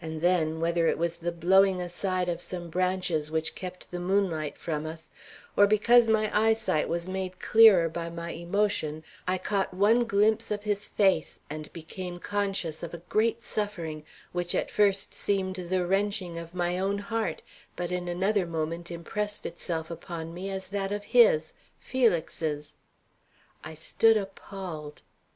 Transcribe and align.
And 0.00 0.22
then, 0.22 0.58
whether 0.58 0.88
it 0.88 0.98
was 0.98 1.18
the 1.18 1.30
blowing 1.30 1.80
aside 1.80 2.28
of 2.28 2.40
some 2.40 2.68
branches 2.68 3.30
which 3.30 3.54
kept 3.54 3.92
the 3.92 4.00
moonlight 4.00 4.58
from 4.58 4.86
us, 4.86 5.12
or 5.56 5.68
because 5.68 6.08
my 6.08 6.36
eyesight 6.36 6.88
was 6.88 7.06
made 7.06 7.38
clearer 7.38 7.88
by 7.88 8.10
my 8.10 8.30
emotion, 8.32 9.04
I 9.28 9.38
caught 9.38 9.72
one 9.72 10.00
glimpse 10.04 10.50
of 10.50 10.64
his 10.64 10.88
face 10.88 11.38
and 11.48 11.72
became 11.72 12.18
conscious 12.18 12.82
of 12.82 12.92
a 12.92 13.04
great 13.08 13.44
suffering, 13.44 14.02
which 14.32 14.52
at 14.52 14.68
first 14.68 15.14
seemed 15.14 15.54
the 15.54 15.86
wrenching 15.86 16.40
of 16.40 16.56
my 16.56 16.76
own 16.76 16.98
heart, 16.98 17.42
but 17.76 17.92
in 17.92 18.08
another 18.08 18.46
moment 18.46 18.90
impressed 18.90 19.46
itself 19.46 19.92
upon 19.92 20.34
me 20.34 20.50
as 20.50 20.66
that 20.70 20.90
of 20.90 21.04
his, 21.04 21.54
Felix's. 21.78 22.74
I 23.62 23.74
stood 23.74 24.16
appalled. 24.16 25.02